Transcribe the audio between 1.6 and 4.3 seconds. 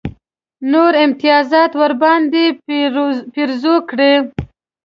ورباندې پېرزو کړي.